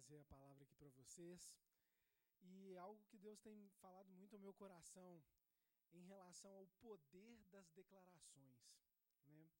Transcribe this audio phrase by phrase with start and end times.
[0.00, 1.52] trazer a palavra aqui para vocês.
[2.42, 5.22] E algo que Deus tem falado muito ao meu coração
[5.92, 8.72] em relação ao poder das declarações.
[9.26, 9.50] Né?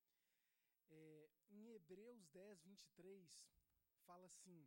[0.88, 3.28] É, em Hebreus 10, 23,
[4.06, 4.66] fala assim: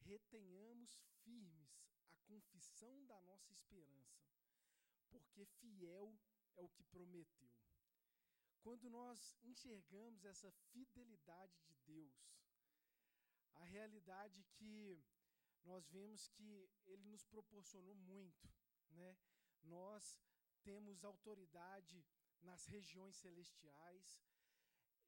[0.00, 4.20] retenhamos firmes a confissão da nossa esperança,
[5.10, 6.12] porque fiel
[6.56, 7.52] é o que prometeu.
[8.62, 12.32] Quando nós enxergamos essa fidelidade de Deus,
[13.54, 15.02] a realidade que
[15.64, 18.48] nós vemos que ele nos proporcionou muito,
[18.90, 19.16] né?
[19.62, 20.20] Nós
[20.62, 22.04] temos autoridade
[22.40, 24.20] nas regiões celestiais.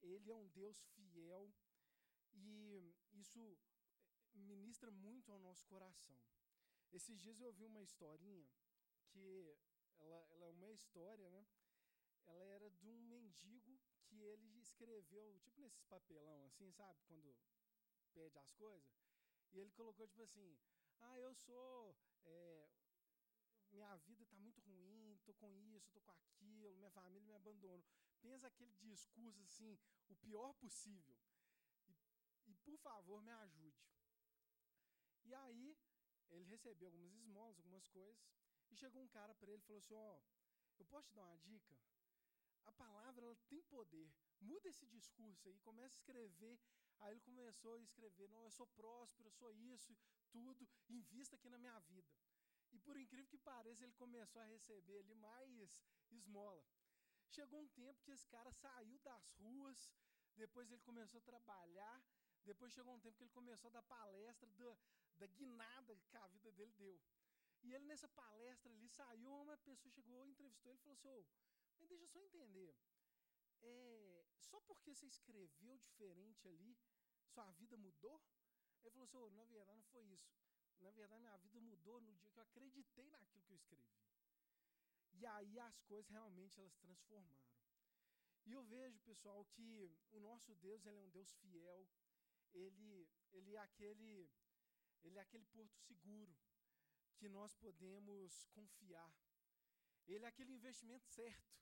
[0.00, 1.52] Ele é um Deus fiel
[2.32, 3.58] e isso
[4.34, 6.18] ministra muito ao nosso coração.
[6.92, 8.48] Esses dias eu ouvi uma historinha
[9.08, 9.56] que
[9.98, 11.46] ela, ela é uma história, né?
[12.26, 17.00] ela era de um mendigo que ele escreveu, tipo nesses papelão, assim, sabe?
[17.06, 17.34] Quando
[18.14, 18.88] pede as coisas.
[19.52, 20.56] E ele colocou, tipo assim,
[21.00, 21.96] ah, eu sou...
[22.24, 22.68] É,
[23.70, 27.84] minha vida está muito ruim, estou com isso, estou com aquilo, minha família me abandonou.
[28.20, 31.18] Pensa aquele discurso assim, o pior possível.
[31.88, 31.96] E,
[32.46, 33.84] e por favor, me ajude.
[35.24, 35.76] E aí,
[36.30, 38.22] ele recebeu algumas esmolas, algumas coisas,
[38.70, 40.22] e chegou um cara para ele e falou assim: Ó, oh,
[40.78, 41.76] eu posso te dar uma dica?
[42.66, 44.10] a palavra ela tem poder.
[44.40, 46.58] Muda esse discurso aí, começa a escrever.
[47.00, 49.96] Aí ele começou a escrever: não, eu sou próspero, eu sou isso,
[50.30, 52.08] tudo, invista aqui na minha vida.
[52.72, 56.64] E por incrível que pareça, ele começou a receber ali mais esmola.
[57.28, 59.90] Chegou um tempo que esse cara saiu das ruas,
[60.36, 62.02] depois ele começou a trabalhar,
[62.44, 64.76] depois chegou um tempo que ele começou a dar palestra da,
[65.16, 67.00] da guinada que a vida dele deu.
[67.62, 71.24] E ele, nessa palestra ali, saiu, uma pessoa chegou, entrevistou ele e falou assim: oh,
[71.78, 72.74] mas deixa eu só entender.
[73.62, 74.13] É,
[74.50, 76.76] só porque você escreveu diferente ali,
[77.32, 78.20] sua vida mudou?
[78.82, 80.32] Ele falou assim: oh, na verdade, não foi isso.
[80.80, 83.98] Na verdade, minha vida mudou no dia que eu acreditei naquilo que eu escrevi.
[85.12, 87.54] E aí as coisas realmente elas transformaram.
[88.46, 91.88] E eu vejo, pessoal, que o nosso Deus ele é um Deus fiel.
[92.52, 94.30] Ele, ele, é aquele,
[95.02, 96.36] ele é aquele porto seguro
[97.16, 99.12] que nós podemos confiar.
[100.06, 101.56] Ele é aquele investimento certo.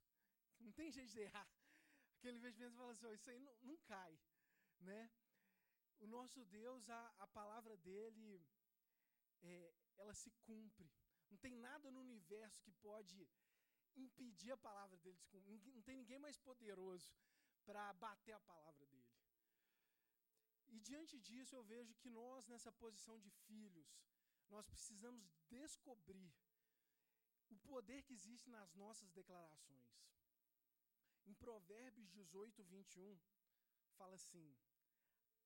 [0.59, 1.49] Não tem jeito de errar.
[2.23, 4.17] Aquele investimento fala assim, oh, isso aí não, não cai.
[4.79, 5.11] Né?
[5.99, 8.41] O nosso Deus, a, a palavra dele,
[9.43, 10.89] é, ela se cumpre.
[11.29, 13.29] Não tem nada no universo que pode
[13.97, 15.75] impedir a palavra dele de se cumprir.
[15.75, 17.13] Não tem ninguém mais poderoso
[17.65, 19.11] para bater a palavra dele.
[20.69, 23.99] E diante disso, eu vejo que nós, nessa posição de filhos,
[24.49, 26.33] nós precisamos descobrir
[27.51, 29.91] o poder que existe nas nossas declarações.
[31.33, 33.19] Em Provérbios 18, 21,
[33.97, 34.55] fala assim: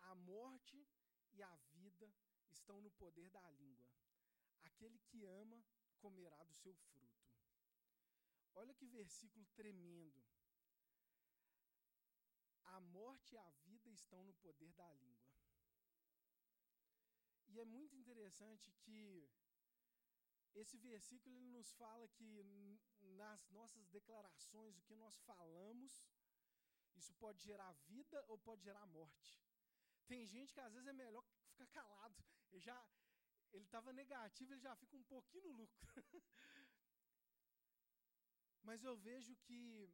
[0.00, 0.84] A morte
[1.32, 2.12] e a vida
[2.50, 3.88] estão no poder da língua.
[4.62, 5.64] Aquele que ama
[6.00, 7.25] comerá do seu fruto.
[8.56, 10.20] Olha que versículo tremendo.
[12.64, 15.36] A morte e a vida estão no poder da língua.
[17.46, 19.30] E é muito interessante que
[20.62, 22.28] esse versículo ele nos fala que
[23.22, 25.93] nas nossas declarações, o que nós falamos,
[26.94, 29.39] isso pode gerar vida ou pode gerar morte.
[30.06, 32.25] Tem gente que às vezes é melhor ficar calado.
[32.50, 32.78] Ele já
[33.53, 35.81] ele estava negativo, ele já fica um pouquinho no lucro.
[38.62, 39.91] Mas eu vejo que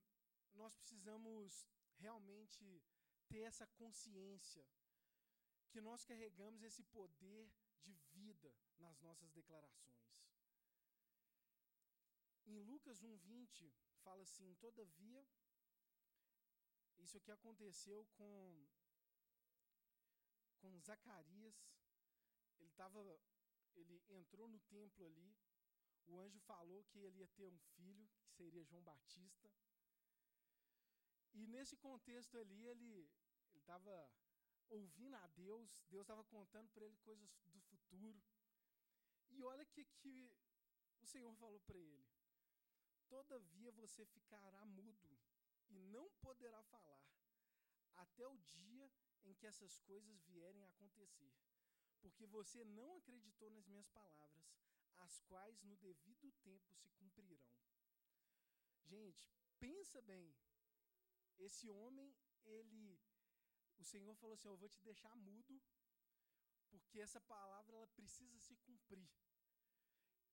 [0.55, 1.67] nós precisamos
[1.99, 2.83] realmente
[3.29, 4.65] ter essa consciência
[5.71, 7.50] que nós carregamos esse poder
[7.83, 9.93] de vida nas nossas declarações.
[12.52, 13.72] Em Lucas 1:20
[14.04, 15.20] fala assim: "Todavia
[17.04, 18.32] isso aqui aconteceu com
[20.60, 21.56] com Zacarias.
[22.58, 23.00] Ele tava
[23.74, 25.34] ele entrou no templo ali.
[26.06, 29.50] O anjo falou que ele ia ter um filho, que seria João Batista.
[31.32, 33.10] E nesse contexto ali, ele
[33.54, 33.94] estava
[34.69, 38.22] ouvindo a Deus, Deus estava contando para ele coisas do futuro.
[39.31, 40.31] E olha que, que
[41.00, 42.06] o Senhor falou para ele:
[43.14, 45.19] Todavia você ficará mudo
[45.69, 47.06] e não poderá falar,
[48.05, 48.91] até o dia
[49.23, 51.32] em que essas coisas vierem a acontecer,
[52.00, 54.47] porque você não acreditou nas minhas palavras,
[54.97, 57.53] as quais no devido tempo se cumprirão.
[58.85, 60.35] Gente, pensa bem.
[61.38, 62.99] Esse homem, ele
[63.79, 65.61] o Senhor falou assim: "Eu vou te deixar mudo,
[66.70, 69.06] porque essa palavra ela precisa se cumprir.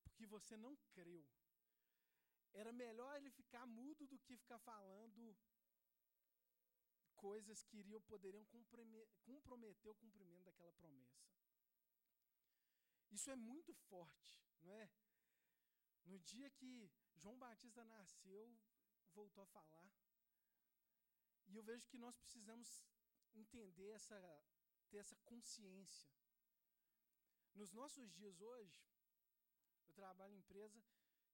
[0.04, 1.28] Porque você não creu.
[2.54, 5.38] Era melhor ele ficar mudo do que ficar falando
[7.16, 8.46] coisas que iriam, poderiam
[9.24, 11.20] comprometer o cumprimento daquela promessa.
[13.12, 14.90] Isso é muito forte, não é?
[16.06, 18.58] No dia que João Batista nasceu,
[19.14, 19.92] voltou a falar.
[21.48, 22.84] E eu vejo que nós precisamos
[23.34, 24.20] entender essa,
[24.90, 26.10] ter essa consciência.
[27.54, 28.80] Nos nossos dias hoje,
[29.88, 30.82] eu trabalho em empresa,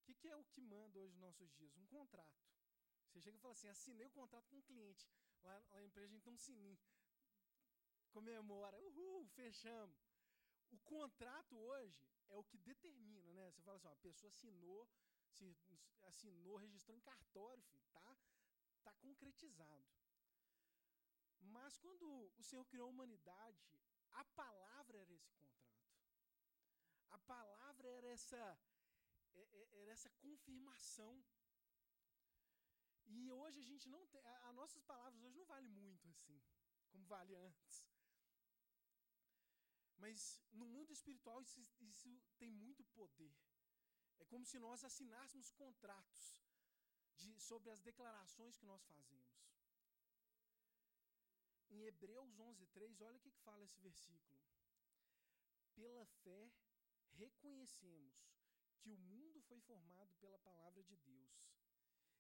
[0.06, 1.76] que, que, é o que manda hoje nos nossos dias?
[1.78, 2.46] Um contrato.
[3.10, 5.10] Você chega e fala assim, assinei o contrato com o um cliente.
[5.42, 6.80] Lá, lá na empresa a gente tem um sininho.
[8.12, 9.98] Comemora, uhul, fechamos.
[10.72, 13.52] O contrato hoje é o que determina, né?
[13.52, 14.88] Você fala assim, a pessoa assinou,
[15.28, 15.58] se,
[16.04, 18.18] assinou, registrou em cartório, filho, tá,
[18.84, 19.86] tá concretizado.
[21.40, 23.64] Mas quando o Senhor criou a humanidade,
[24.12, 25.56] a palavra era esse contrato.
[27.12, 28.58] A palavra era essa,
[29.82, 31.24] era essa confirmação.
[33.06, 34.22] E hoje a gente não tem.
[34.50, 36.42] As nossas palavras hoje não valem muito assim,
[36.90, 37.86] como vale antes.
[39.98, 43.34] Mas no mundo espiritual isso, isso tem muito poder.
[44.20, 46.22] É como se nós assinássemos contratos
[47.16, 49.36] de, sobre as declarações que nós fazemos.
[51.70, 54.40] Em Hebreus 11:3, olha o que, que fala esse versículo.
[55.74, 56.52] Pela fé
[57.14, 58.35] reconhecemos
[58.86, 61.36] que o mundo foi formado pela palavra de Deus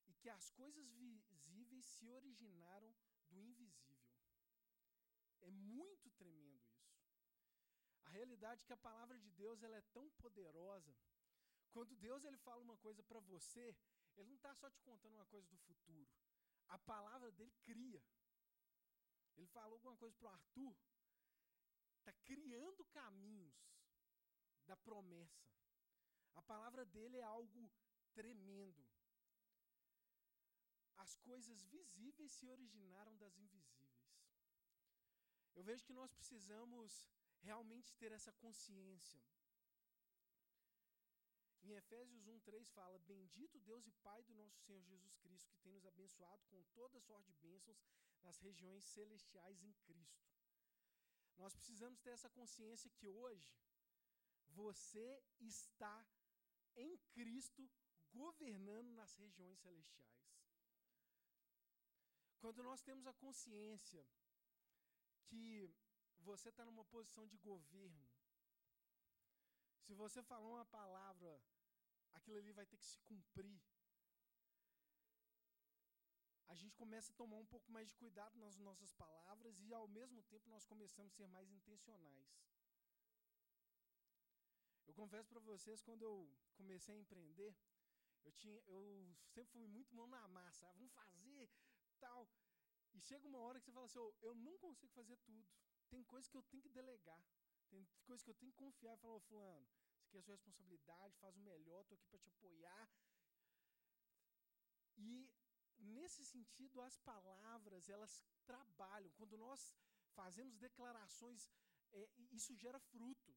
[0.07, 2.91] e que as coisas visíveis se originaram
[3.29, 4.09] do invisível.
[5.41, 7.05] É muito tremendo isso.
[8.05, 10.95] A realidade é que a palavra de Deus ela é tão poderosa.
[11.71, 13.77] Quando Deus ele fala uma coisa para você,
[14.17, 16.09] ele não está só te contando uma coisa do futuro.
[16.69, 18.03] A palavra dele cria.
[19.35, 20.75] Ele falou alguma coisa para o Arthur,
[21.99, 23.55] está criando caminhos
[24.65, 25.45] da promessa.
[26.35, 27.71] A palavra dele é algo
[28.13, 28.83] tremendo.
[30.97, 33.95] As coisas visíveis se originaram das invisíveis.
[35.55, 37.05] Eu vejo que nós precisamos
[37.41, 39.21] realmente ter essa consciência.
[41.63, 45.73] Em Efésios 1:3 fala: Bendito Deus e Pai do nosso Senhor Jesus Cristo, que tem
[45.73, 47.81] nos abençoado com toda sorte de bênçãos
[48.21, 50.25] nas regiões celestiais em Cristo.
[51.37, 53.51] Nós precisamos ter essa consciência que hoje
[54.49, 55.07] você
[55.39, 55.95] está
[56.75, 57.69] em Cristo
[58.13, 60.25] governando nas regiões celestiais.
[62.39, 64.05] Quando nós temos a consciência
[65.25, 65.73] que
[66.19, 68.07] você está numa posição de governo,
[69.81, 71.41] se você falar uma palavra,
[72.13, 73.61] aquilo ali vai ter que se cumprir
[76.47, 79.87] a gente começa a tomar um pouco mais de cuidado nas nossas palavras e, ao
[79.87, 82.27] mesmo tempo, nós começamos a ser mais intencionais.
[84.95, 86.15] Confesso para vocês, quando eu
[86.55, 87.53] comecei a empreender,
[88.23, 91.49] eu, tinha, eu sempre fui muito mão na massa, vamos fazer,
[91.99, 92.29] tal.
[92.93, 95.45] E chega uma hora que você fala assim, oh, eu não consigo fazer tudo.
[95.89, 97.21] Tem coisas que eu tenho que delegar.
[97.69, 100.23] Tem coisas que eu tenho que confiar e falar, oh, fulano, isso aqui é a
[100.23, 102.89] sua responsabilidade, faz o melhor, estou aqui para te apoiar.
[104.95, 105.29] E
[105.77, 109.11] nesse sentido, as palavras, elas trabalham.
[109.17, 109.75] Quando nós
[110.13, 111.49] fazemos declarações,
[111.91, 113.35] é, isso gera fruto.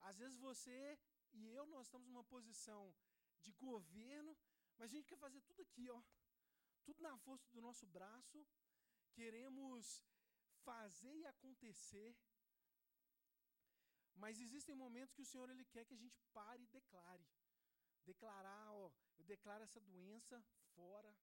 [0.00, 0.98] Às vezes você
[1.32, 2.94] e eu, nós estamos numa posição
[3.40, 4.36] de governo,
[4.76, 6.02] mas a gente quer fazer tudo aqui, ó.
[6.84, 8.46] Tudo na força do nosso braço.
[9.12, 10.04] Queremos
[10.64, 12.16] fazer e acontecer.
[14.14, 17.26] Mas existem momentos que o Senhor ele quer que a gente pare e declare.
[18.04, 20.42] Declarar, ó, eu declaro essa doença
[20.74, 21.14] fora,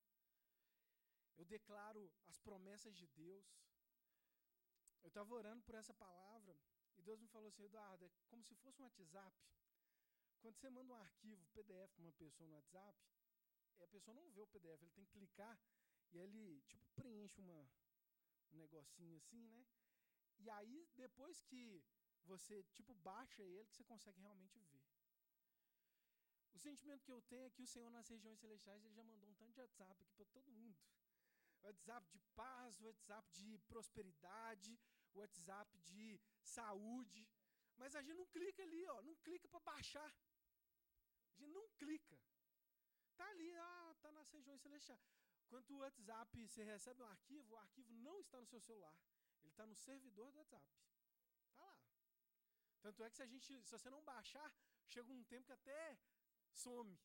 [1.35, 3.47] eu declaro as promessas de Deus.
[5.03, 6.57] Eu estava orando por essa palavra
[6.97, 9.35] e Deus me falou assim, Eduardo, é como se fosse um WhatsApp.
[10.41, 12.97] Quando você manda um arquivo PDF para uma pessoa no WhatsApp,
[13.79, 15.59] a pessoa não vê o PDF, ele tem que clicar
[16.11, 17.69] e ele tipo preenche uma,
[18.51, 19.65] um negocinho assim, né?
[20.39, 21.83] E aí depois que
[22.23, 24.83] você tipo baixa ele que você consegue realmente ver.
[26.53, 29.29] O sentimento que eu tenho é que o Senhor nas regiões celestiais ele já mandou
[29.29, 30.77] um tanto de WhatsApp aqui para todo mundo.
[31.61, 34.79] WhatsApp de paz, WhatsApp de prosperidade,
[35.19, 37.27] WhatsApp de saúde.
[37.77, 40.11] Mas a gente não clica ali, ó, não clica para baixar.
[41.35, 42.19] A gente não clica.
[43.15, 45.01] Tá ali, ah, tá nas regiões celestiais.
[45.49, 48.95] Quando o WhatsApp você recebe um arquivo, o arquivo não está no seu celular.
[49.41, 50.67] Ele está no servidor do WhatsApp.
[51.55, 51.79] Tá lá.
[52.81, 54.51] Tanto é que se a gente, se você não baixar,
[54.85, 55.97] chega um tempo que até
[56.51, 56.97] some.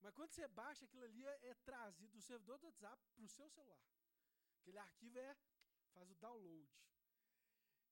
[0.00, 3.28] Mas quando você baixa, aquilo ali é, é trazido do servidor do WhatsApp para o
[3.28, 3.80] seu celular.
[4.60, 5.36] Aquele arquivo é
[5.94, 6.70] faz o download.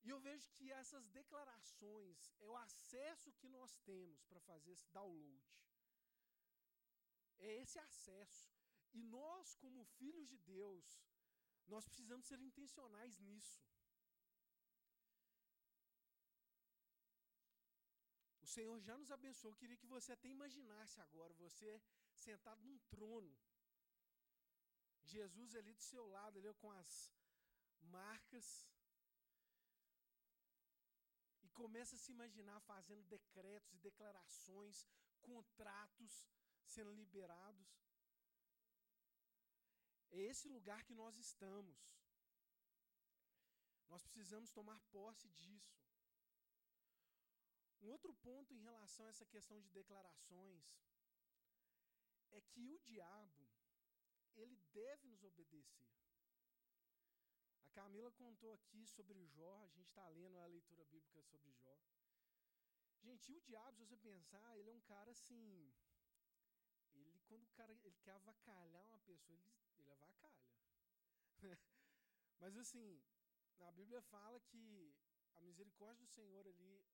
[0.02, 4.88] E eu vejo que essas declarações é o acesso que nós temos para fazer esse
[4.98, 5.44] download.
[7.38, 8.46] É esse acesso.
[8.92, 10.86] E nós, como filhos de Deus,
[11.66, 13.60] nós precisamos ser intencionais nisso.
[18.42, 19.52] O Senhor já nos abençoou.
[19.52, 21.80] Eu queria que você até imaginasse agora, você
[22.12, 23.32] sentado num trono.
[25.04, 27.12] Jesus ali do seu lado, ali com as
[27.82, 28.66] marcas.
[31.42, 34.86] E começa a se imaginar fazendo decretos e declarações,
[35.20, 36.26] contratos
[36.64, 37.68] sendo liberados.
[40.10, 41.78] É esse lugar que nós estamos.
[43.88, 45.80] Nós precisamos tomar posse disso.
[47.82, 50.64] Um outro ponto em relação a essa questão de declarações
[52.30, 53.48] é que o diabo,
[54.36, 55.88] ele deve nos obedecer.
[57.80, 61.78] Camila contou aqui sobre Jó, a gente está lendo a leitura bíblica sobre Jó.
[63.00, 65.72] Gente, o diabo, se você pensar, ele é um cara assim.
[66.92, 70.52] Ele, quando o cara ele quer avacalhar uma pessoa, ele, ele avacalha.
[72.38, 73.02] Mas assim,
[73.56, 74.94] na Bíblia fala que
[75.36, 76.86] a misericórdia do Senhor ali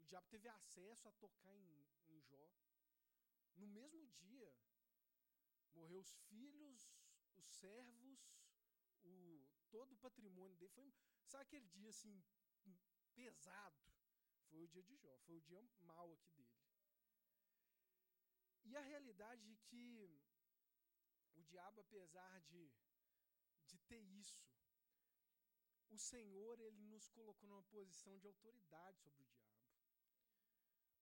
[0.00, 2.50] o diabo teve acesso a tocar em, em Jó.
[3.54, 4.52] No mesmo dia,
[5.74, 6.92] morreu os filhos,
[7.36, 8.18] os servos,
[9.04, 9.39] o,
[9.70, 10.72] todo o patrimônio dele.
[10.72, 10.92] Foi,
[11.26, 12.22] sabe aquele dia assim,
[13.14, 13.80] pesado?
[14.48, 16.50] Foi o dia de Jó, foi o dia mau aqui dele.
[18.64, 19.84] E a realidade é que
[21.34, 22.70] o diabo, apesar de,
[23.66, 24.48] de ter isso,
[25.90, 29.50] o Senhor ele nos colocou numa posição de autoridade sobre o diabo.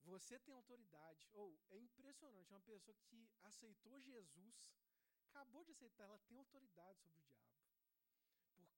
[0.05, 1.29] Você tem autoridade.
[1.33, 4.71] Ou oh, é impressionante, uma pessoa que aceitou Jesus,
[5.29, 7.58] acabou de aceitar, ela tem autoridade sobre o diabo.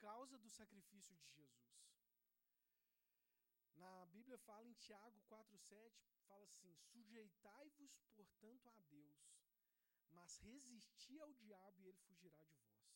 [0.00, 1.71] Causa do sacrifício de Jesus.
[3.76, 9.21] Na Bíblia fala em Tiago 4:7, fala assim: "Sujeitai-vos, portanto, a Deus,
[10.11, 12.90] mas resisti ao diabo e ele fugirá de vós."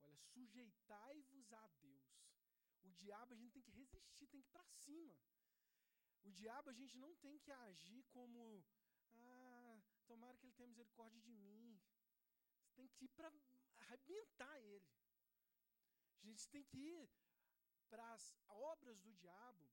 [0.00, 2.16] Olha, sujeitai-vos a Deus.
[2.82, 5.18] O diabo a gente tem que resistir, tem que ir para cima.
[6.22, 8.64] O diabo a gente não tem que agir como,
[9.12, 11.80] ah, tomara que ele tenha misericórdia de mim.
[12.58, 13.32] Você tem que ir para
[13.76, 14.84] arrebentar ele.
[16.22, 17.10] A gente tem que ir
[17.88, 19.64] para as obras do diabo.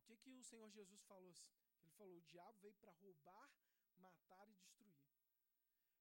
[0.00, 1.34] O que que o Senhor Jesus falou?
[1.82, 3.50] Ele falou: o diabo veio para roubar,
[3.96, 4.96] matar e destruir.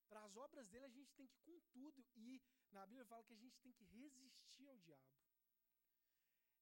[0.08, 2.06] Para as obras dele a gente tem que ir com tudo.
[2.16, 5.14] E na Bíblia fala que a gente tem que resistir ao diabo.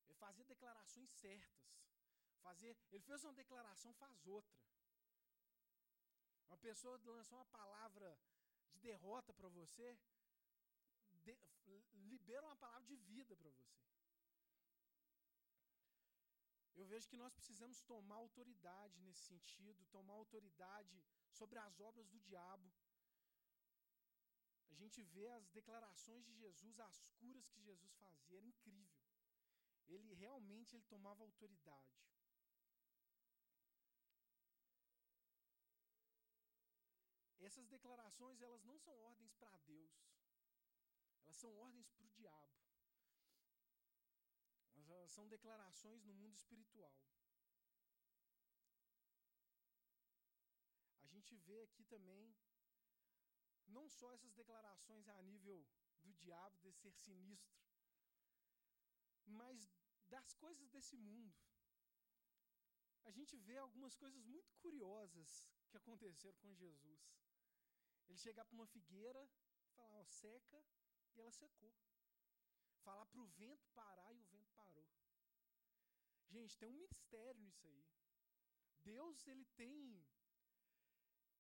[0.07, 1.63] É fazer declarações certas
[2.43, 2.77] fazer.
[2.91, 4.59] Ele fez uma declaração, faz outra.
[6.47, 8.19] Uma pessoa lançou uma palavra
[8.71, 9.97] de derrota para você,
[11.23, 11.37] de,
[12.23, 13.83] libera uma palavra de vida para você.
[16.75, 22.19] Eu vejo que nós precisamos tomar autoridade nesse sentido, tomar autoridade sobre as obras do
[22.19, 22.71] diabo.
[24.71, 29.03] A gente vê as declarações de Jesus, as curas que Jesus fazia, era incrível.
[29.87, 32.03] Ele realmente ele tomava autoridade.
[37.39, 40.12] Essas declarações, elas não são ordens para Deus.
[41.23, 42.53] Elas são ordens para o diabo.
[44.75, 46.95] Elas são declarações no mundo espiritual.
[51.01, 52.35] A gente vê aqui também
[53.67, 55.65] não só essas declarações a nível
[56.03, 57.63] do diabo, de ser sinistro,
[59.25, 59.71] mas
[60.07, 61.35] das coisas desse mundo.
[63.05, 67.01] A gente vê algumas coisas muito curiosas que aconteceram com Jesus.
[68.07, 69.29] Ele chegar para uma figueira,
[69.75, 70.63] falar, ó, seca,
[71.15, 71.73] e ela secou.
[72.83, 74.87] Falar para o vento parar e o vento parou.
[76.29, 77.85] Gente, tem um mistério nisso aí.
[78.83, 80.03] Deus, ele tem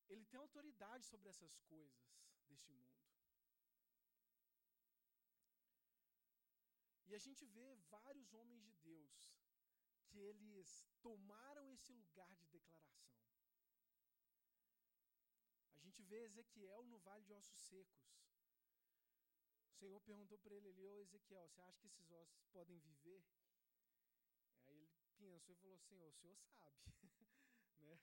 [0.09, 2.03] ele tem autoridade sobre essas coisas
[2.47, 2.93] deste mundo.
[7.07, 9.11] E a gente vê vários homens de Deus
[10.07, 13.17] que eles tomaram esse lugar de declaração.
[15.75, 18.13] A gente vê Ezequiel no vale de ossos secos.
[19.83, 23.21] Senhor perguntou para ele ali, ô Ezequiel, você acha que esses ossos podem viver?
[24.67, 24.87] Aí ele
[25.17, 26.77] pensou e falou, Senhor, o Senhor sabe.
[27.79, 27.99] né?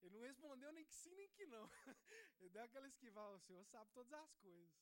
[0.00, 1.70] Ele não respondeu nem que sim, nem que não.
[2.40, 4.72] ele deu aquela esquivar, o Senhor sabe todas as coisas.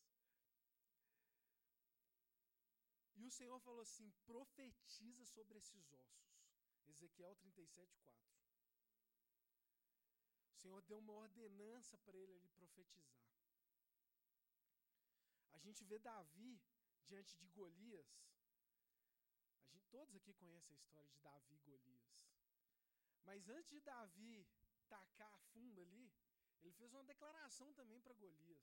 [3.16, 6.38] E o Senhor falou assim: profetiza sobre esses ossos.
[6.86, 8.30] Ezequiel 37, 4.
[10.52, 13.27] O Senhor deu uma ordenança para ele ali profetizar.
[15.58, 16.52] A gente vê Davi
[17.08, 18.10] diante de Golias.
[19.64, 22.12] A gente, todos aqui conhecem a história de Davi e Golias.
[23.24, 24.46] Mas antes de Davi
[24.88, 26.12] tacar a fundo ali,
[26.62, 28.62] ele fez uma declaração também para Golias.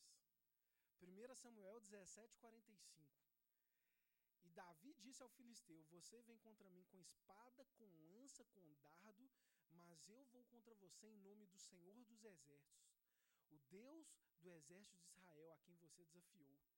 [1.01, 3.13] 1 Samuel 17, 45.
[4.43, 9.29] E Davi disse ao filisteu: Você vem contra mim com espada, com lança, com dardo,
[9.71, 12.89] mas eu vou contra você em nome do Senhor dos Exércitos,
[13.49, 16.74] o Deus do exército de Israel, a quem você desafiou.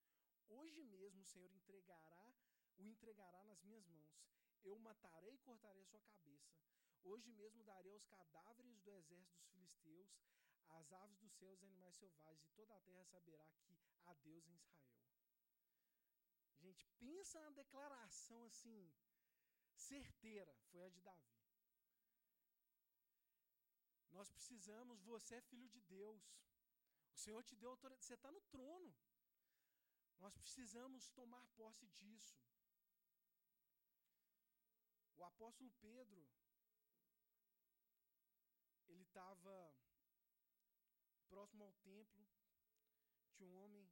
[0.50, 2.34] Hoje mesmo o Senhor entregará,
[2.78, 4.18] o entregará nas minhas mãos.
[4.64, 6.56] Eu matarei e cortarei a sua cabeça.
[7.04, 10.10] Hoje mesmo darei aos cadáveres do exército dos filisteus,
[10.70, 14.46] às aves dos céus e animais selvagens, e toda a terra saberá que há Deus
[14.48, 14.88] em Israel.
[16.58, 18.92] Gente, pensa na declaração assim,
[19.76, 21.38] certeira, foi a de Davi.
[24.12, 26.24] Nós precisamos, você é filho de Deus.
[27.14, 28.94] O Senhor te deu autoridade, você está no trono.
[30.20, 32.40] Nós precisamos tomar posse disso.
[35.16, 36.28] O apóstolo Pedro,
[38.88, 39.74] ele estava
[41.28, 42.28] próximo ao templo,
[43.34, 43.90] tinha um homem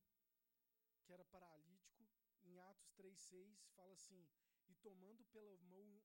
[1.04, 2.08] que era paralítico,
[2.44, 4.28] em Atos 3,6 fala assim:
[4.68, 6.02] E tomando pela mão,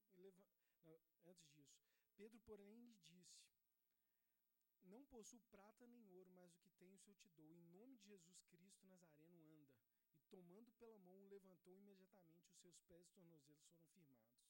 [1.27, 1.81] antes disso,
[2.17, 3.41] Pedro, porém, lhe disse:
[4.83, 7.55] Não possuo prata nem ouro, mas o que tenho, eu te dou.
[7.55, 9.60] Em nome de Jesus Cristo Nazareno, anda.
[10.31, 14.41] Tomando pela mão, o levantou imediatamente, os seus pés e tornozelos foram firmados.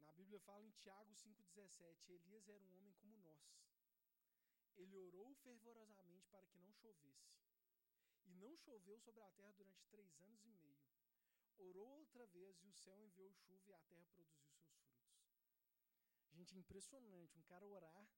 [0.00, 3.58] Na Bíblia fala em Tiago 5,17: Elias era um homem como nós
[4.78, 7.36] ele orou fervorosamente para que não chovesse.
[8.24, 10.78] E não choveu sobre a terra durante três anos e meio.
[11.58, 15.18] Orou outra vez e o céu enviou chuva e a terra produziu seus frutos.
[16.30, 18.08] Gente, impressionante um cara orar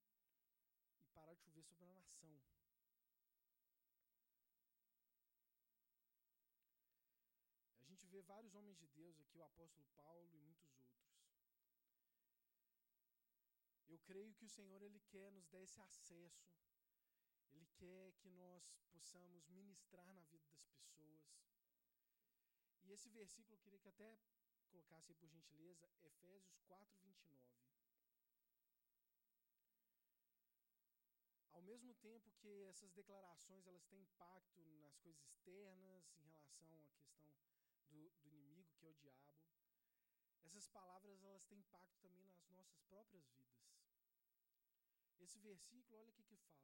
[1.02, 2.42] e parar de chover sobre a nação.
[7.78, 11.00] A gente vê vários homens de Deus aqui, o apóstolo Paulo e muitos outros.
[13.86, 16.50] Eu creio que o Senhor ele quer nos dar esse acesso.
[17.52, 21.22] Ele quer que nós possamos ministrar na vida das pessoas.
[22.82, 24.18] E esse versículo eu queria que até
[24.68, 27.40] colocasse aí por gentileza, Efésios 4, 29.
[31.52, 36.70] Ao mesmo tempo que essas declarações elas têm impacto nas coisas externas, em relação à
[36.70, 37.59] questão
[37.90, 39.30] do, do inimigo, que é o diabo,
[40.50, 43.60] essas palavras elas têm impacto também nas nossas próprias vidas.
[45.20, 46.60] Esse versículo, olha o que que fala.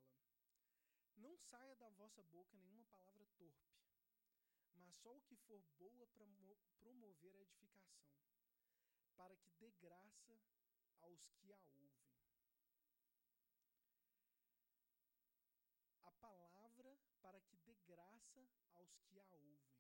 [1.16, 3.76] Não saia da vossa boca nenhuma palavra torpe,
[4.74, 6.26] mas só o que for boa para
[6.80, 8.04] promover a edificação,
[9.16, 10.36] para que dê graça
[11.00, 12.10] aos que a ouvem.
[16.02, 19.75] A palavra para que dê graça aos que a ouvem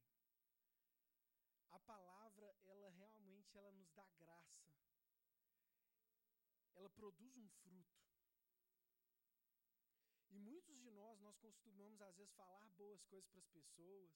[1.76, 4.66] a palavra, ela realmente ela nos dá graça.
[6.74, 7.96] Ela produz um fruto.
[10.30, 14.10] E muitos de nós, nós costumamos às vezes falar boas coisas para as pessoas,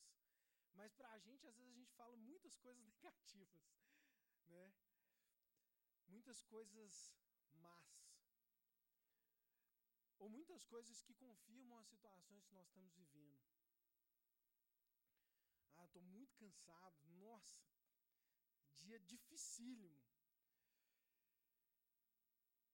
[0.73, 3.71] mas para a gente, às vezes a gente fala muitas coisas negativas,
[4.47, 4.73] né?
[6.07, 7.15] Muitas coisas
[7.55, 7.89] más.
[10.19, 13.60] Ou muitas coisas que confirmam as situações que nós estamos vivendo.
[16.41, 17.07] Cansado.
[17.19, 17.71] Nossa,
[18.75, 20.03] dia dificílimo.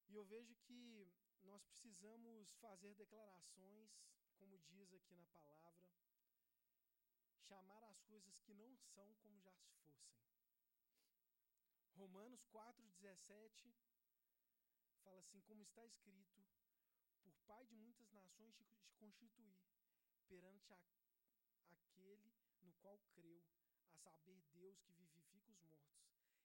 [0.09, 3.90] E eu vejo que nós precisamos fazer declarações,
[4.37, 5.90] como diz aqui na palavra,
[7.48, 10.14] chamar as coisas que não são como já se fossem.
[11.94, 13.74] Romanos 4,17
[15.02, 16.40] fala assim: como está escrito,
[17.20, 19.59] por pai de muitas nações te constituir
[20.29, 20.81] perante a,
[21.70, 23.40] aquele no qual creu,
[23.92, 26.05] a saber, Deus que vivifica os mortos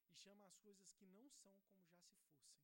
[0.10, 2.62] e chama as coisas que não são como já se fossem.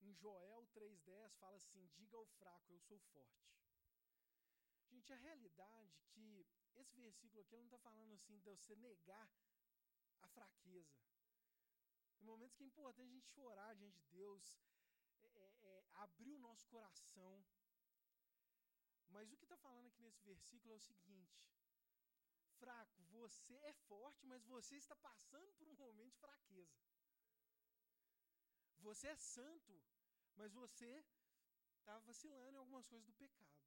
[0.00, 3.54] Em Joel 3,10 fala assim: diga ao fraco, eu sou forte.
[4.90, 9.28] Gente, a realidade é que esse versículo aqui não está falando assim de você negar
[10.22, 10.96] a fraqueza.
[12.16, 14.58] Tem momentos que é importante a gente chorar diante de Deus,
[15.18, 17.44] é, é, é, abrir o nosso coração
[19.14, 21.38] mas o que está falando aqui nesse versículo é o seguinte:
[22.60, 26.80] fraco, você é forte, mas você está passando por um momento de fraqueza.
[28.86, 29.74] Você é santo,
[30.36, 30.90] mas você
[31.78, 33.62] estava vacilando em algumas coisas do pecado.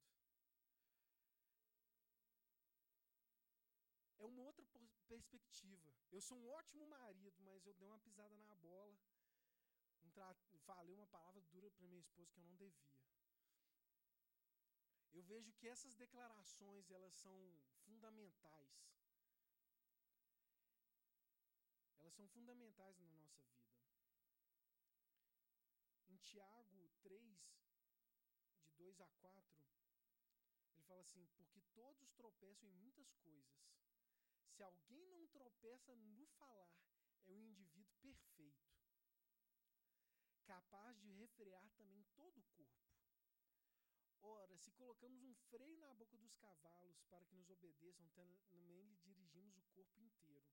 [4.18, 4.66] É uma outra
[5.08, 5.92] perspectiva.
[6.10, 8.98] Eu sou um ótimo marido, mas eu dei uma pisada na bola.
[10.04, 10.10] Um
[10.70, 12.88] falei uma palavra dura para minha esposa que eu não devia
[15.18, 17.36] eu vejo que essas declarações elas são
[17.84, 18.70] fundamentais.
[21.98, 23.74] Elas são fundamentais na nossa vida.
[26.06, 27.36] Em Tiago 3,
[28.62, 29.58] de 2 a 4,
[30.86, 33.58] fala assim: porque todos tropeçam em muitas coisas.
[34.52, 36.80] Se alguém não tropeça no falar,
[37.26, 38.70] é um indivíduo perfeito,
[40.44, 42.97] capaz de refrear também todo o corpo.
[44.22, 48.08] Ora, se colocamos um freio na boca dos cavalos para que nos obedeçam,
[48.50, 50.48] também lhe dirigimos o corpo inteiro.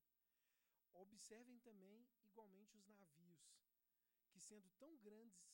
[0.92, 3.52] Observem também, igualmente, os navios,
[4.30, 5.50] que, sendo tão grandes,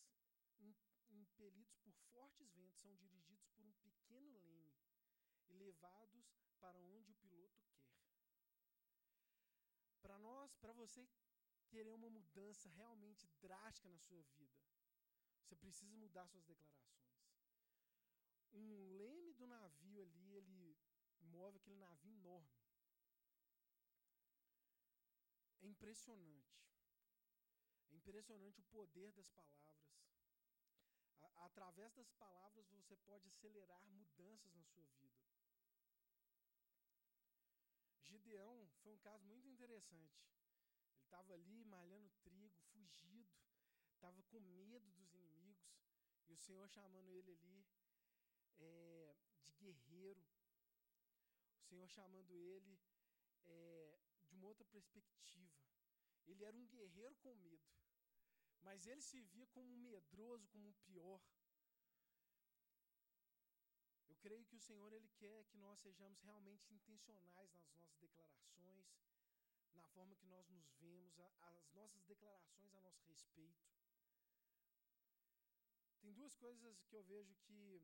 [1.11, 4.72] impelidos por fortes ventos, são dirigidos por um pequeno leme
[5.48, 7.83] e levados para onde o piloto quer.
[10.01, 11.09] Para nós, para você
[11.68, 14.62] querer uma mudança realmente drástica na sua vida,
[15.40, 17.32] você precisa mudar suas declarações.
[18.52, 20.76] Um leme do navio ali, ele
[21.20, 22.62] move aquele navio enorme.
[25.60, 26.60] É impressionante.
[27.90, 29.62] É impressionante o poder das palavras.
[31.36, 35.22] Através das palavras você pode acelerar mudanças na sua vida.
[38.02, 40.20] Gideão foi um caso muito interessante.
[40.94, 43.32] Ele estava ali malhando trigo, fugido,
[43.94, 45.72] estava com medo dos inimigos,
[46.28, 47.66] e o Senhor chamando ele ali
[48.58, 50.24] é, de guerreiro,
[51.56, 52.78] o Senhor chamando ele
[53.46, 55.62] é, de uma outra perspectiva.
[56.26, 57.70] Ele era um guerreiro com medo,
[58.60, 61.20] mas ele se via como um medroso, como um pior.
[64.08, 68.86] Eu creio que o Senhor ele quer que nós sejamos realmente intencionais nas nossas declarações,
[69.72, 73.72] na forma que nós nos vemos, as nossas declarações a nosso respeito.
[76.00, 77.80] Tem duas coisas que eu vejo que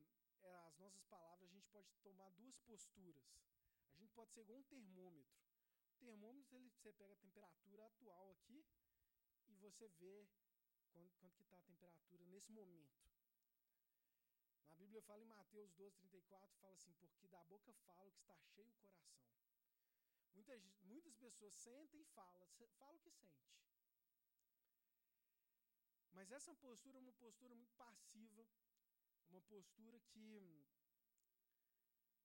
[0.47, 3.25] as nossas palavras a gente pode tomar duas posturas.
[3.95, 5.39] A gente pode ser igual um termômetro.
[5.91, 8.65] O termômetro ele, você pega a temperatura atual aqui
[9.47, 10.27] e você vê
[10.91, 12.97] quanto, quanto que está a temperatura nesse momento.
[14.67, 18.21] Na Bíblia fala em Mateus 12, 34, fala assim, porque da boca fala o que
[18.21, 19.19] está cheio o coração.
[20.33, 22.47] Muitas, muitas pessoas sentem e falam,
[22.77, 23.49] falam o que sente.
[26.11, 28.45] Mas essa postura é uma postura muito passiva,
[29.29, 30.65] uma postura que,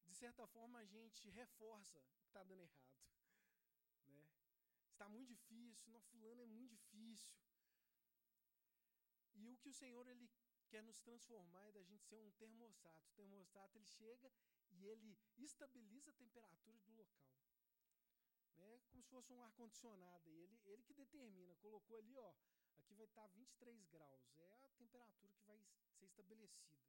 [0.07, 2.95] de certa forma, a gente reforça o que está dando errado.
[4.07, 4.29] Né?
[4.93, 7.35] Está muito difícil, não, fulano é muito difícil.
[9.35, 10.31] E o que o Senhor ele
[10.69, 13.09] quer nos transformar é da gente ser um termostato.
[13.09, 14.33] O termostato ele chega
[14.71, 17.33] e ele estabiliza a temperatura do local.
[18.57, 18.81] Né?
[18.91, 20.31] Como se fosse um ar-condicionado.
[20.31, 22.35] Ele, ele que determina, colocou ali, ó,
[22.79, 24.39] aqui vai estar 23 graus.
[24.39, 25.59] É a temperatura que vai
[25.93, 26.85] ser estabelecida.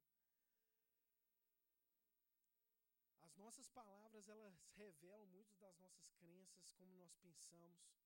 [3.20, 7.96] As nossas palavras, elas revelam muito das nossas crenças, como nós pensamos.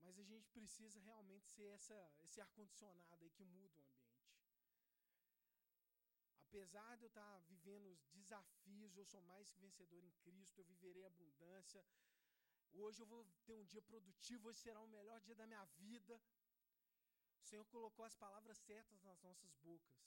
[0.00, 4.10] Mas a gente precisa realmente ser essa, esse ar-condicionado aí que muda o ambiente.
[6.48, 10.64] Apesar de eu estar vivendo os desafios, eu sou mais que vencedor em Cristo, eu
[10.64, 11.86] viverei abundância.
[12.72, 16.20] Hoje eu vou ter um dia produtivo, hoje será o melhor dia da minha vida.
[17.40, 20.00] O Senhor colocou as palavras certas nas nossas bocas.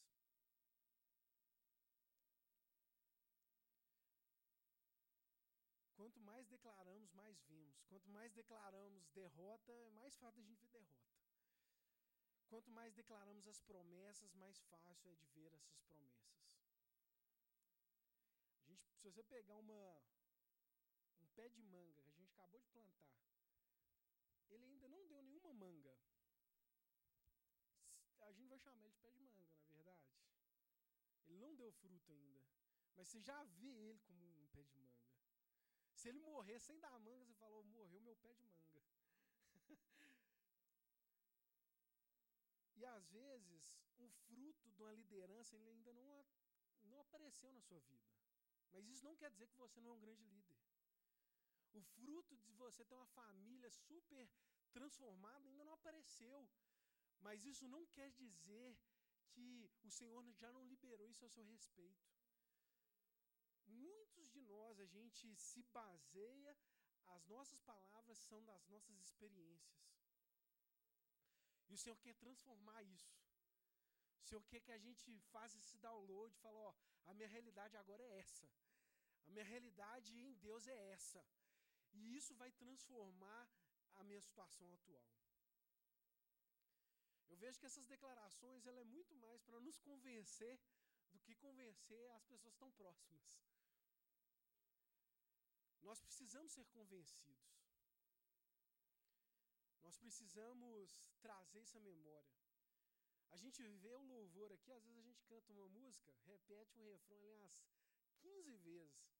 [5.95, 7.81] Quanto mais declaramos, mais vimos.
[7.83, 11.13] Quanto mais declaramos derrota, é mais fácil a gente ver derrota.
[12.47, 16.43] Quanto mais declaramos as promessas, mais fácil é de ver essas promessas.
[18.57, 20.01] A gente, se você pegar uma,
[21.21, 22.02] um pé de manga
[22.33, 23.13] gente acabou de plantar,
[24.49, 25.95] ele ainda não deu nenhuma manga.
[28.21, 30.09] A gente vai chamar ele de pé de manga, na verdade.
[31.27, 32.41] Ele não deu fruto ainda.
[32.95, 35.03] Mas você já vê ele como um pé de manga.
[35.93, 38.83] Se ele morrer sem dar manga, você falou, morreu meu pé de manga.
[42.75, 46.25] e às vezes, o fruto de uma liderança ele ainda não,
[46.83, 48.11] não apareceu na sua vida.
[48.71, 50.57] Mas isso não quer dizer que você não é um grande líder.
[51.73, 54.29] O fruto de você ter uma família super
[54.71, 56.49] transformada ainda não apareceu.
[57.19, 58.77] Mas isso não quer dizer
[59.31, 62.13] que o Senhor já não liberou isso a seu respeito
[63.73, 66.55] muitos de nós, a gente se baseia,
[67.15, 69.81] as nossas palavras são das nossas experiências.
[71.69, 73.17] E o Senhor quer transformar isso.
[74.21, 76.73] O Senhor quer que a gente faça esse download e fale, ó,
[77.05, 78.47] a minha realidade agora é essa.
[79.27, 81.25] A minha realidade em Deus é essa.
[81.93, 83.49] E isso vai transformar
[83.95, 85.07] a minha situação atual.
[87.29, 90.59] Eu vejo que essas declarações ela é muito mais para nos convencer
[91.11, 93.39] do que convencer as pessoas tão próximas.
[95.81, 97.53] Nós precisamos ser convencidos.
[99.81, 102.33] Nós precisamos trazer essa memória.
[103.31, 106.83] A gente vê o louvor aqui, às vezes a gente canta uma música, repete o
[106.83, 107.59] refrão ali umas
[108.21, 109.12] 15 vezes.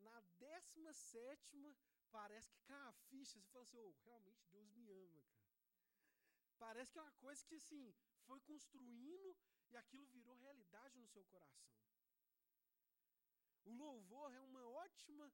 [0.00, 1.74] Na décima sétima,
[2.10, 3.40] parece que cai a ficha.
[3.40, 5.44] Você fala assim, oh, realmente Deus me ama, cara.
[6.58, 7.94] Parece que é uma coisa que, assim,
[8.26, 9.36] foi construindo
[9.70, 11.74] e aquilo virou realidade no seu coração.
[13.64, 15.32] O louvor é uma ótima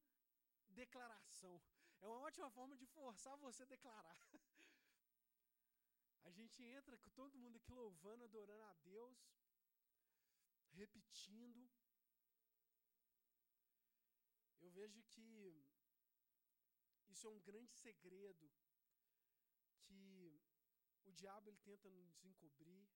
[0.68, 1.61] declaração.
[2.01, 4.18] É uma ótima forma de forçar você a declarar.
[6.25, 9.18] A gente entra com todo mundo aqui louvando, adorando a Deus,
[10.73, 11.68] repetindo.
[14.61, 15.64] Eu vejo que
[17.09, 18.50] isso é um grande segredo
[19.85, 20.40] que
[21.05, 22.88] o diabo ele tenta nos encobrir,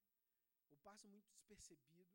[0.71, 2.11] ou passa muito despercebido.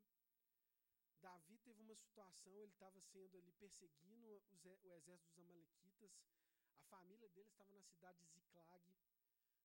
[1.20, 6.12] Davi teve uma situação, ele estava sendo ali perseguindo o exército dos amalequitas.
[6.78, 8.96] A família dele estava na cidade de Ziclag.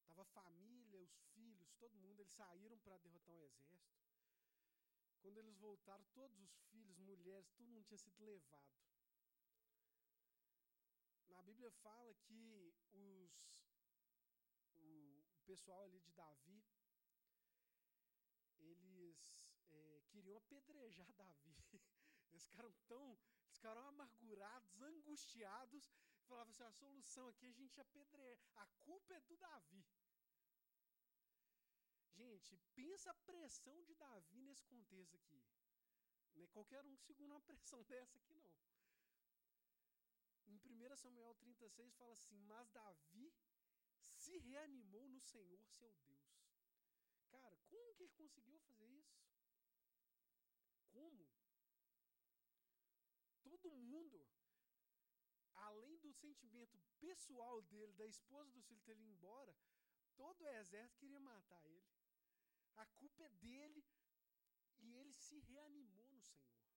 [0.02, 3.96] Estava a família, os filhos, todo mundo, eles saíram para derrotar um exército.
[5.22, 8.85] Quando eles voltaram, todos os filhos, mulheres, todo mundo tinha sido levado.
[11.66, 13.32] Bíblia fala que os, o,
[14.76, 16.64] o pessoal ali de Davi,
[18.60, 21.56] eles é, queriam apedrejar Davi.
[22.30, 25.92] Eles ficaram tão, eles ficaram amargurados, angustiados,
[26.28, 29.84] falavam assim: a solução aqui é a gente apedrejar, a culpa é do Davi.
[32.12, 35.44] Gente, pensa a pressão de Davi nesse contexto aqui.
[36.36, 38.75] Não é qualquer um que segura uma pressão dessa aqui, não.
[40.66, 43.34] Em 1 Samuel 36 fala assim: Mas Davi
[44.02, 46.36] se reanimou no Senhor seu Deus.
[47.30, 49.20] Cara, como que ele conseguiu fazer isso?
[50.90, 51.28] Como?
[53.44, 54.26] Todo mundo,
[55.54, 59.56] além do sentimento pessoal dele, da esposa do filho ter ido embora,
[60.16, 61.94] todo o exército queria matar ele.
[62.76, 63.86] A culpa é dele
[64.80, 66.75] e ele se reanimou no Senhor.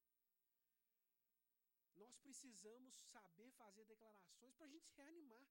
[1.98, 5.46] Nós precisamos saber fazer declarações para a gente se reanimar.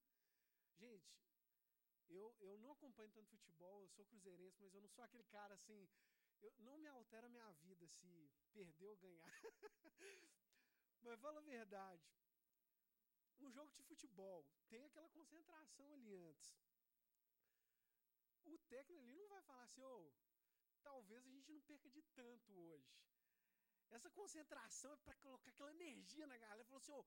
[0.76, 1.12] Gente,
[2.08, 5.54] eu, eu não acompanho tanto futebol, eu sou cruzeirense, mas eu não sou aquele cara
[5.54, 5.88] assim.
[6.40, 9.30] Eu, não me altera a minha vida se perder ou ganhar.
[11.02, 12.08] mas fala a verdade.
[13.40, 16.56] Um jogo de futebol tem aquela concentração ali antes.
[18.44, 20.10] O técnico ali não vai falar assim, oh,
[20.82, 22.90] talvez a gente não perca de tanto hoje.
[23.90, 26.64] Essa concentração é para colocar aquela energia na galera.
[26.64, 27.06] Falou assim: oh,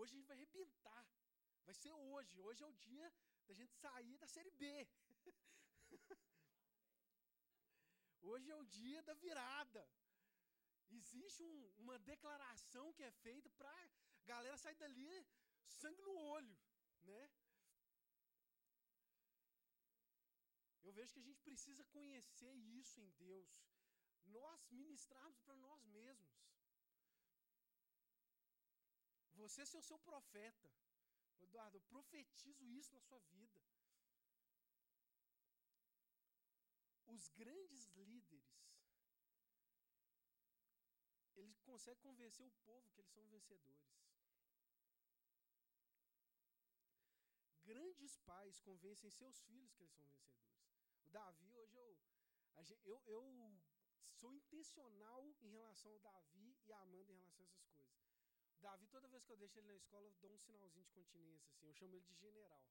[0.00, 1.06] hoje a gente vai arrebentar.
[1.66, 2.40] Vai ser hoje.
[2.40, 3.12] Hoje é o dia
[3.46, 4.88] da gente sair da Série B.
[8.22, 9.82] hoje é o dia da virada.
[10.90, 13.88] Existe um, uma declaração que é feita para a
[14.26, 15.26] galera sair dali
[15.66, 16.56] sangue no olho,
[17.02, 17.30] né?
[20.82, 23.50] Eu vejo que a gente precisa conhecer isso em Deus.
[24.26, 26.34] Nós ministrarmos para nós mesmos.
[29.34, 30.70] Você ser o seu profeta.
[31.40, 33.60] Eduardo, eu profetizo isso na sua vida.
[37.06, 38.64] Os grandes líderes,
[41.36, 43.94] eles conseguem convencer o povo que eles são vencedores.
[47.64, 50.64] Grandes pais convencem seus filhos que eles são vencedores.
[51.04, 51.98] O Davi, hoje eu,
[52.84, 53.22] eu, eu
[54.12, 57.94] sou intencional em relação ao Davi e a Amanda em relação a essas coisas.
[58.60, 61.50] Davi, toda vez que eu deixo ele na escola, eu dou um sinalzinho de continência,
[61.50, 61.66] assim.
[61.66, 62.64] Eu chamo ele de general.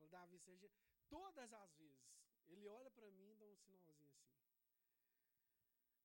[0.00, 0.70] O Davi, seja.
[1.08, 2.18] Todas as vezes.
[2.48, 4.08] Ele olha para mim e dá um sinalzinho assim.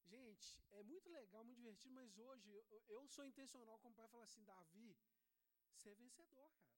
[0.06, 4.26] Gente, é muito legal, muito divertido, mas hoje eu, eu sou intencional como pai falar
[4.26, 4.96] assim, Davi,
[5.74, 6.74] você é vencedor, cara.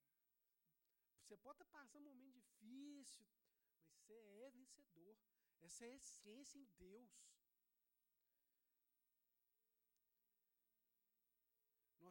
[1.21, 5.17] Você pode estar passando um momento difícil, mas você é vencedor.
[5.61, 7.11] Essa é a essência em Deus.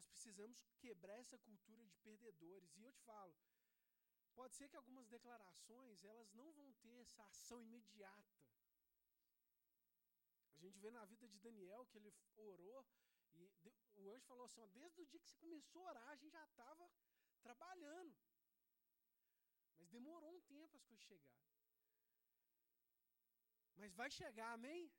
[0.05, 2.77] Nós precisamos quebrar essa cultura de perdedores.
[2.77, 3.35] E eu te falo,
[4.35, 8.37] pode ser que algumas declarações elas não vão ter essa ação imediata.
[10.57, 12.87] A gente vê na vida de Daniel que ele orou
[13.35, 16.17] e o anjo falou assim: ó, desde o dia que você começou a orar, a
[16.17, 16.91] gente já estava
[17.43, 18.15] trabalhando.
[19.79, 21.45] Mas demorou um tempo as coisas chegarem.
[23.77, 24.91] Mas vai chegar, amém?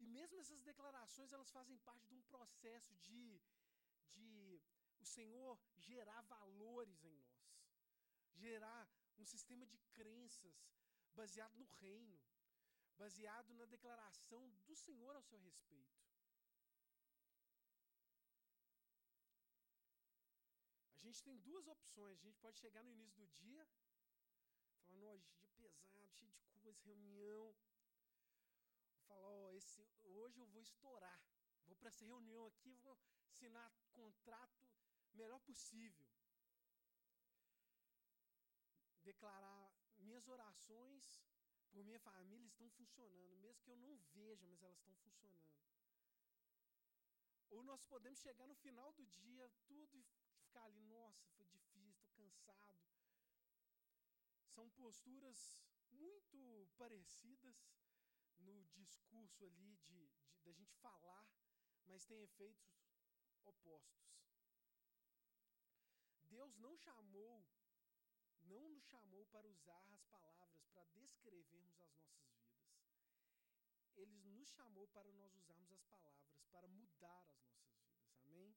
[0.00, 3.40] E mesmo essas declarações, elas fazem parte de um processo de,
[4.12, 4.60] de
[4.98, 7.44] o Senhor gerar valores em nós.
[8.34, 10.56] Gerar um sistema de crenças
[11.14, 12.18] baseado no reino,
[12.96, 15.96] baseado na declaração do Senhor ao seu respeito.
[20.94, 22.18] A gente tem duas opções.
[22.18, 23.66] A gente pode chegar no início do dia,
[24.86, 27.54] falando, hoje, dia pesado, cheio de coisa, reunião.
[29.08, 31.20] Ó, esse, hoje eu vou estourar.
[31.66, 32.96] Vou para essa reunião aqui, vou
[33.28, 34.66] assinar contrato
[35.12, 36.06] melhor possível.
[39.02, 41.24] Declarar minhas orações
[41.70, 45.56] por minha família estão funcionando, mesmo que eu não veja, mas elas estão funcionando.
[47.50, 50.04] Ou nós podemos chegar no final do dia, tudo e
[50.40, 52.82] ficar ali, nossa, foi difícil, estou cansado.
[54.54, 55.56] São posturas
[55.92, 57.56] muito parecidas
[58.38, 60.10] no discurso ali de,
[60.44, 61.26] da gente falar,
[61.86, 62.76] mas tem efeitos
[63.44, 64.06] opostos.
[66.24, 67.44] Deus não chamou,
[68.42, 72.66] não nos chamou para usar as palavras para descrevermos as nossas vidas.
[73.96, 78.12] Ele nos chamou para nós usarmos as palavras para mudar as nossas vidas.
[78.20, 78.54] Amém?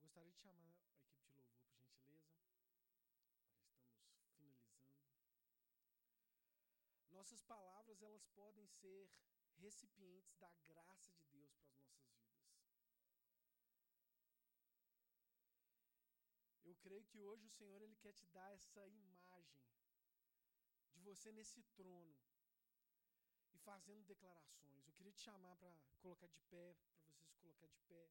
[0.00, 1.40] Gostaria de chamar a equipe de louvor,
[2.04, 2.34] por gentileza.
[2.40, 4.74] Estamos finalizando.
[7.24, 9.10] Nossas palavras, elas podem ser
[9.56, 13.48] recipientes da graça de Deus para as nossas vidas.
[16.66, 19.64] Eu creio que hoje o Senhor ele quer te dar essa imagem
[20.92, 22.14] de você nesse trono
[23.54, 24.86] e fazendo declarações.
[24.86, 28.06] Eu queria te chamar para colocar de pé, para vocês colocar de pé.